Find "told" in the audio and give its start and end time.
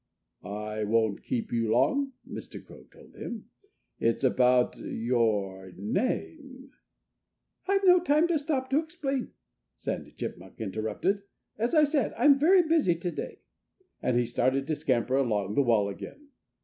2.85-3.15